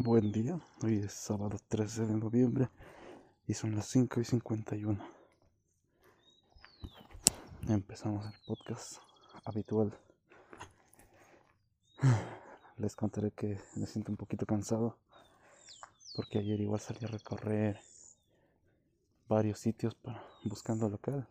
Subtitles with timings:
[0.00, 2.68] Buen día, hoy es sábado 13 de noviembre
[3.48, 5.04] y son las 5 y 51.
[7.66, 8.98] Empezamos el podcast
[9.44, 9.98] habitual.
[12.76, 14.96] Les contaré que me siento un poquito cansado
[16.14, 17.80] porque ayer igual salí a recorrer
[19.26, 21.26] varios sitios para, buscando local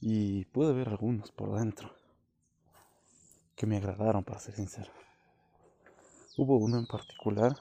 [0.00, 1.90] y pude ver algunos por dentro
[3.56, 5.05] que me agradaron para ser sincero.
[6.38, 7.56] Hubo uno en particular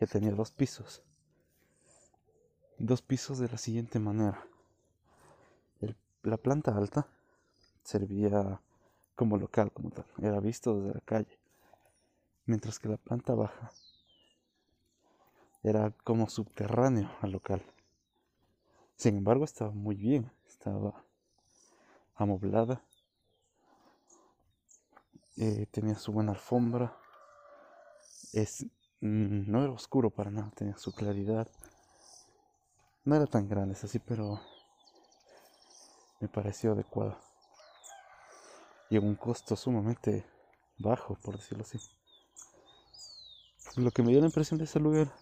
[0.00, 1.04] que tenía dos pisos.
[2.76, 4.44] Dos pisos de la siguiente manera.
[6.24, 7.06] la planta alta
[7.84, 8.60] servía
[9.14, 10.06] como local, como tal.
[10.18, 11.38] Era visto desde la calle.
[12.46, 13.70] Mientras que la planta baja
[15.62, 17.62] era como subterráneo al local.
[18.96, 20.32] Sin embargo, estaba muy bien.
[20.48, 21.04] Estaba
[22.16, 22.82] amoblada.
[25.36, 27.05] Eh, tenía su buena alfombra
[28.36, 28.66] es,
[29.00, 31.48] mm, no era oscuro para nada, tenía su claridad.
[33.04, 34.40] No era tan grande, es así, pero
[36.20, 37.18] me pareció adecuado.
[38.90, 40.26] Y en un costo sumamente
[40.78, 41.80] bajo, por decirlo así.
[43.76, 45.12] Lo que me dio la impresión de ese lugar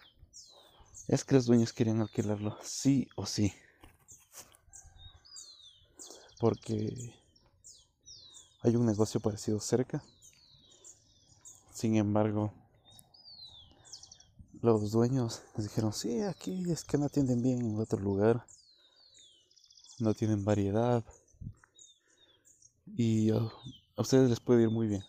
[1.07, 3.55] es que los dueños querían alquilarlo sí o sí.
[6.41, 7.15] Porque
[8.63, 10.03] hay un negocio parecido cerca.
[11.73, 12.53] Sin embargo,
[14.65, 18.47] los dueños dijeron, sí, aquí es que no atienden bien en otro lugar,
[19.99, 21.05] no tienen variedad
[22.97, 23.47] y a,
[23.99, 25.05] ustedes les puede ir muy bien.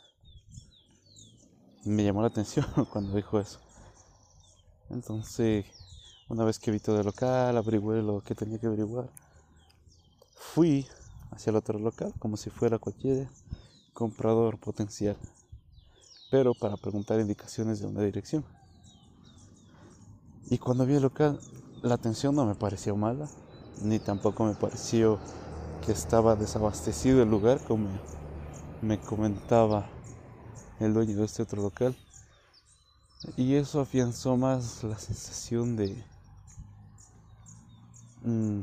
[1.85, 3.59] Me llamó la atención cuando dijo eso.
[4.89, 5.65] Entonces,
[6.27, 9.09] una vez que vi todo el local, averigué lo que tenía que averiguar,
[10.35, 10.85] fui
[11.31, 13.29] hacia el otro local como si fuera cualquier
[13.93, 15.15] comprador potencial,
[16.29, 18.43] pero para preguntar indicaciones de una dirección.
[20.47, 21.39] Y cuando vi el local,
[21.81, 23.27] la atención no me pareció mala,
[23.81, 25.19] ni tampoco me pareció
[25.83, 27.89] que estaba desabastecido el lugar, como
[28.81, 29.89] me comentaba
[30.79, 31.95] el dueño de este otro local.
[33.37, 36.03] Y eso afianzó más la sensación de,
[38.21, 38.61] mm,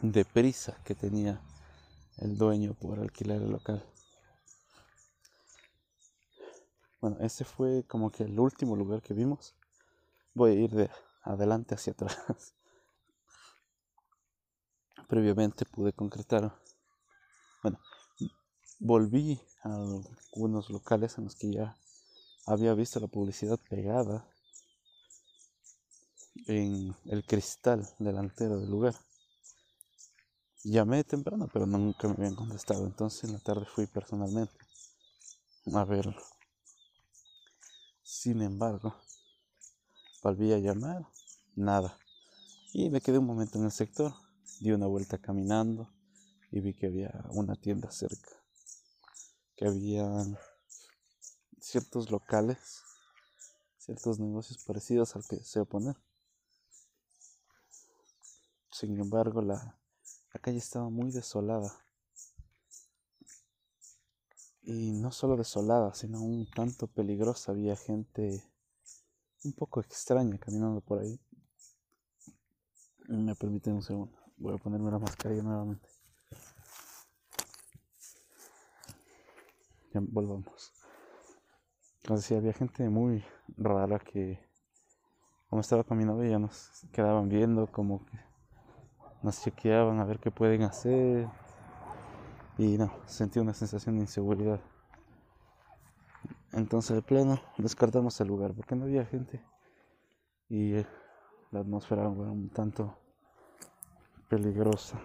[0.00, 1.42] de prisa que tenía
[2.16, 3.84] el dueño por alquilar el local.
[7.02, 9.54] Bueno, ese fue como que el último lugar que vimos
[10.34, 10.90] voy a ir de
[11.22, 12.18] adelante hacia atrás.
[15.08, 16.52] Previamente pude concretar,
[17.62, 17.78] bueno,
[18.80, 19.74] volví a
[20.32, 21.76] algunos locales en los que ya
[22.46, 24.26] había visto la publicidad pegada
[26.46, 28.94] en el cristal delantero del lugar.
[30.64, 32.86] Llamé temprano, pero nunca me habían contestado.
[32.86, 34.54] Entonces en la tarde fui personalmente
[35.72, 36.16] a verlo.
[38.02, 38.94] Sin embargo,
[40.24, 41.06] Volví a llamar,
[41.54, 41.98] nada.
[42.72, 44.14] Y me quedé un momento en el sector,
[44.58, 45.92] di una vuelta caminando
[46.50, 48.30] y vi que había una tienda cerca,
[49.54, 50.08] que había
[51.60, 52.80] ciertos locales,
[53.76, 55.96] ciertos negocios parecidos al que deseo poner.
[58.70, 59.78] Sin embargo, la,
[60.32, 61.70] la calle estaba muy desolada.
[64.62, 67.52] Y no solo desolada, sino un tanto peligrosa.
[67.52, 68.42] Había gente
[69.44, 71.20] un poco extraña caminando por ahí.
[73.08, 74.18] Me permiten un segundo.
[74.36, 75.88] Voy a ponerme la mascarilla nuevamente.
[79.92, 80.72] Ya volvamos.
[82.02, 83.24] Entonces sí, había gente muy
[83.56, 84.38] rara que
[85.48, 88.18] como estaba caminando ya nos quedaban viendo, como que
[89.22, 91.28] nos chequeaban a ver qué pueden hacer.
[92.58, 94.60] Y no, sentí una sensación de inseguridad.
[96.54, 99.44] Entonces, de plano, descartamos el lugar porque no había gente.
[100.48, 100.86] Y eh,
[101.50, 102.96] la atmósfera era un tanto
[104.28, 105.00] peligrosa.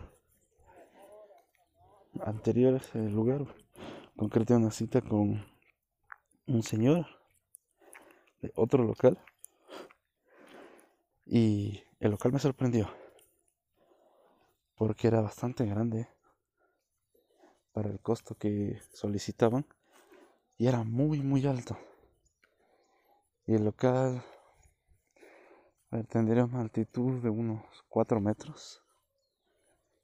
[2.23, 3.47] Anterior a ese lugar,
[4.15, 5.43] concreté una cita con
[6.45, 7.07] un señor
[8.41, 9.17] de otro local.
[11.25, 12.87] Y el local me sorprendió
[14.75, 16.07] porque era bastante grande
[17.73, 19.65] para el costo que solicitaban
[20.59, 21.75] y era muy muy alto.
[23.47, 24.23] Y el local
[26.09, 28.83] tendría una altitud de unos 4 metros.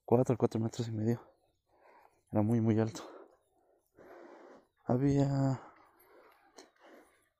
[0.06, 1.22] 4 4 metros y medio.
[2.32, 3.04] Era muy muy alto.
[4.86, 5.62] Había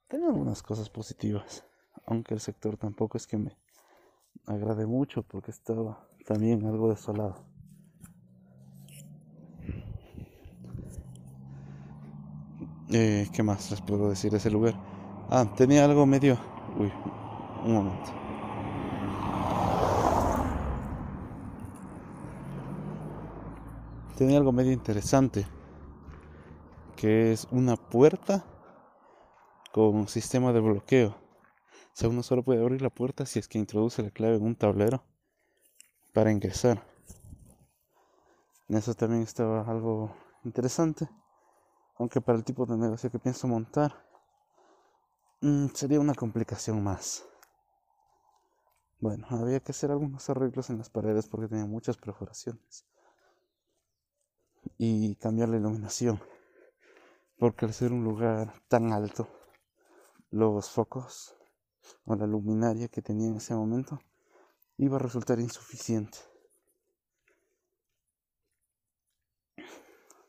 [0.08, 1.64] tenía algunas cosas positivas
[2.06, 3.58] aunque el sector tampoco es que me
[4.46, 7.55] agrade mucho porque estaba también algo desolado
[12.92, 14.76] Eh, ¿Qué más les puedo decir de ese lugar?
[15.30, 16.38] Ah, tenía algo medio...
[16.78, 16.92] Uy,
[17.64, 18.12] un momento.
[24.16, 25.48] Tenía algo medio interesante,
[26.96, 28.46] que es una puerta
[29.74, 31.10] con un sistema de bloqueo.
[31.10, 34.44] O sea, uno solo puede abrir la puerta si es que introduce la clave en
[34.44, 35.04] un tablero
[36.14, 36.86] para ingresar.
[38.70, 41.10] En eso también estaba algo interesante.
[41.98, 44.06] Aunque para el tipo de negocio que pienso montar,
[45.42, 47.24] mm, sería una complicación más.
[49.00, 52.86] Bueno, había que hacer algunos arreglos en las paredes porque tenía muchas perforaciones.
[54.78, 56.20] Y cambiar la iluminación.
[57.38, 59.28] Porque al ser un lugar tan alto,
[60.32, 61.36] los focos
[62.06, 64.02] o la luminaria que tenía en ese momento
[64.78, 66.18] iba a resultar insuficiente.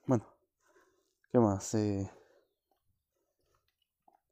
[0.07, 0.25] Bueno,
[1.37, 1.75] ¿qué más?
[1.75, 2.11] Eh,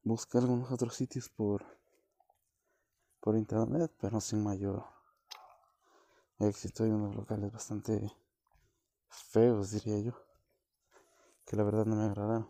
[0.04, 1.62] busqué algunos otros sitios por,
[3.20, 4.82] por internet, pero sin mayor
[6.38, 6.82] éxito.
[6.82, 8.10] Hay unos locales bastante
[9.10, 10.14] feos, diría yo,
[11.44, 12.48] que la verdad no me agradaron.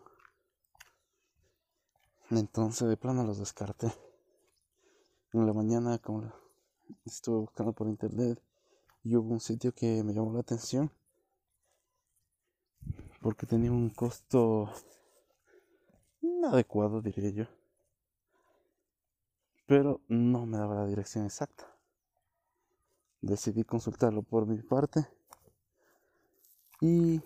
[2.29, 3.91] Entonces de plano los descarté.
[5.33, 6.31] En la mañana, como
[7.03, 8.41] estuve buscando por internet,
[9.03, 10.89] y hubo un sitio que me llamó la atención
[13.25, 14.71] porque tenía un costo
[16.47, 17.45] adecuado, diría yo.
[19.65, 21.65] Pero no me daba la dirección exacta.
[23.21, 25.07] Decidí consultarlo por mi parte
[26.79, 27.19] y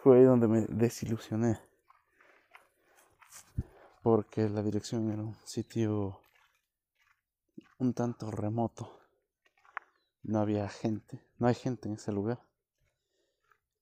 [0.00, 1.58] fue ahí donde me desilusioné.
[4.04, 6.20] Porque la dirección era un sitio
[7.78, 8.96] un tanto remoto.
[10.22, 12.47] No había gente, no hay gente en ese lugar.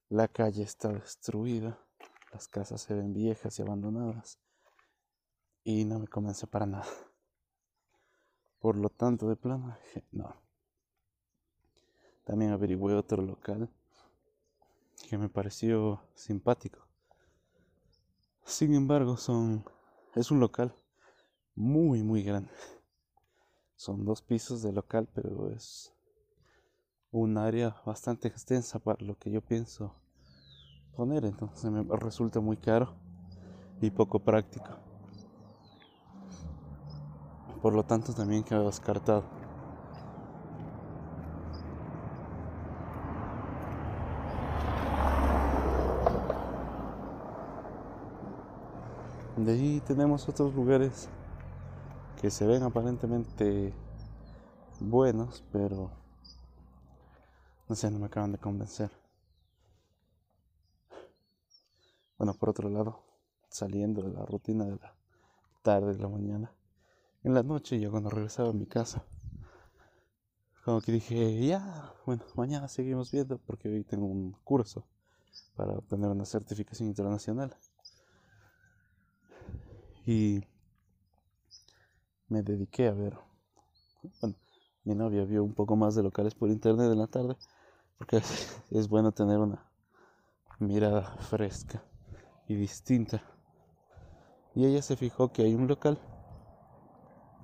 [0.08, 1.79] La calle está destruida,
[2.32, 4.38] las casas se ven viejas y abandonadas
[5.64, 6.87] y no me convence para nada.
[8.61, 9.76] Por lo tanto, de plano,
[10.12, 10.37] no.
[12.25, 13.69] También averigüé otro local
[15.08, 16.87] que me pareció simpático.
[18.44, 19.64] Sin embargo, son
[20.14, 20.73] es un local
[21.56, 22.53] muy muy grande.
[23.75, 25.95] Son dos pisos de local, pero es
[27.19, 29.95] un área bastante extensa para lo que yo pienso
[30.95, 32.93] poner, entonces me resulta muy caro
[33.81, 34.69] y poco práctico.
[37.63, 39.25] Por lo tanto también quedó descartado.
[49.39, 51.09] De ahí tenemos otros lugares
[52.21, 53.73] que se ven aparentemente
[54.81, 56.06] buenos, pero
[57.69, 58.91] no sé, no me acaban de convencer.
[62.19, 63.03] Bueno, por otro lado,
[63.49, 64.95] saliendo de la rutina de la
[65.63, 66.53] tarde, de la mañana,
[67.25, 69.05] en la noche yo cuando regresaba a mi casa,
[70.65, 74.87] como que dije, ya, bueno, mañana seguimos viendo porque hoy tengo un curso
[75.57, 77.57] para obtener una certificación internacional.
[80.07, 80.45] Y
[82.29, 83.19] me dediqué a ver,
[84.21, 84.37] bueno,
[84.85, 87.37] mi novia vio un poco más de locales por internet en la tarde
[87.98, 88.22] porque
[88.70, 89.66] es bueno tener una
[90.58, 91.82] mirada fresca
[92.48, 93.22] y distinta.
[94.54, 95.98] Y ella se fijó que hay un local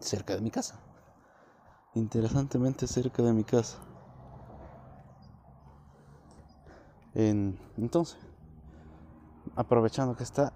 [0.00, 0.80] cerca de mi casa.
[1.94, 3.78] Interesantemente cerca de mi casa.
[7.14, 8.16] En, entonces,
[9.54, 10.54] aprovechando que está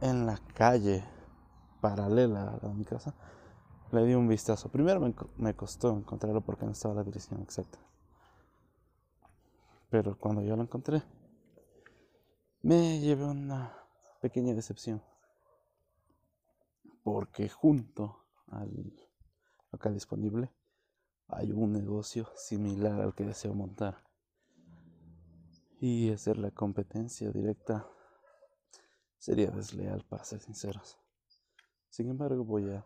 [0.00, 1.04] en la calle
[1.80, 3.14] paralela a mi casa,
[3.90, 4.68] le di un vistazo.
[4.68, 7.78] Primero me, me costó encontrarlo porque no estaba la dirección exacta.
[9.96, 11.02] Pero cuando yo lo encontré,
[12.60, 13.74] me llevé una
[14.20, 15.02] pequeña decepción.
[17.02, 18.92] Porque junto al
[19.72, 20.52] local disponible
[21.28, 24.04] hay un negocio similar al que deseo montar.
[25.80, 27.88] Y hacer la competencia directa
[29.16, 30.98] sería desleal, para ser sinceros.
[31.88, 32.84] Sin embargo, voy a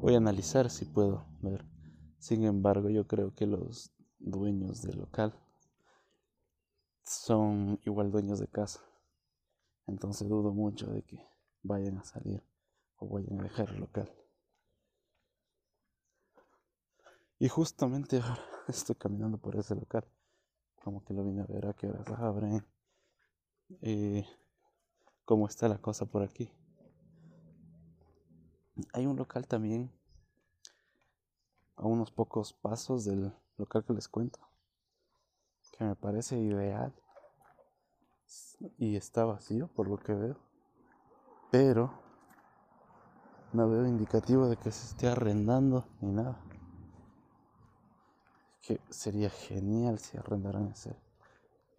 [0.00, 1.64] voy a analizar si puedo ver
[2.20, 5.34] sin embargo, yo creo que los dueños del local
[7.02, 8.80] son igual dueños de casa.
[9.86, 11.26] Entonces dudo mucho de que
[11.62, 12.42] vayan a salir
[12.96, 14.12] o vayan a dejar el local.
[17.38, 20.04] Y justamente ahora estoy caminando por ese local.
[20.84, 22.66] Como que lo vine a ver a qué horas abren.
[23.80, 24.26] Eh,
[25.24, 26.52] cómo está la cosa por aquí.
[28.92, 29.90] Hay un local también
[31.80, 34.38] a unos pocos pasos del local que les cuento,
[35.72, 36.94] que me parece ideal
[38.76, 40.36] y está vacío por lo que veo.
[41.50, 41.90] Pero
[43.52, 46.38] no veo indicativo de que se esté arrendando ni nada.
[48.60, 50.94] Que sería genial si arrendaran ese,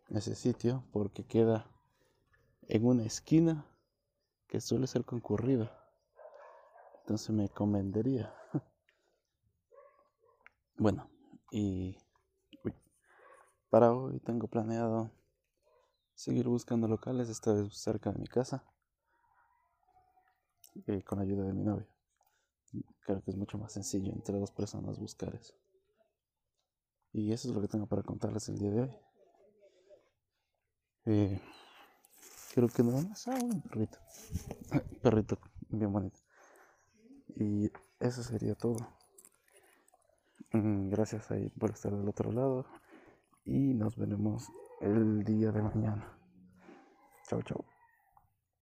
[0.10, 1.68] ese sitio porque queda
[2.64, 3.66] en una esquina
[4.48, 5.72] que suele ser concurrida.
[7.02, 8.41] Entonces me convendría.
[10.82, 11.08] Bueno,
[11.52, 11.96] y
[13.70, 15.12] para hoy tengo planeado
[16.16, 18.64] seguir buscando locales, esta vez cerca de mi casa,
[20.74, 21.88] y con ayuda de mi novio.
[23.02, 25.54] Creo que es mucho más sencillo entre dos personas buscar eso.
[27.14, 28.96] Y eso es lo que tengo para contarles el día de hoy.
[31.06, 31.42] Eh,
[32.56, 33.28] creo que no más.
[33.28, 34.00] Ah, un perrito.
[35.04, 35.38] perrito
[35.70, 36.20] bien bonito.
[37.36, 37.70] Y
[38.00, 39.01] eso sería todo.
[40.54, 42.66] Gracias por estar del otro lado.
[43.46, 46.18] Y nos veremos el día de mañana.
[47.28, 47.71] Chao, chao.